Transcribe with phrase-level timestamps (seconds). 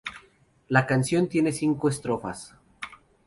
[0.69, 2.55] La canción tiene cinco estrofas.